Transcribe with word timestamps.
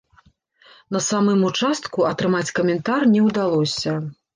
На 0.95 1.01
самым 1.09 1.45
участку 1.51 2.09
атрымаць 2.11 2.45
каментар 2.59 3.01
не 3.17 3.21
ўдалося. 3.31 4.01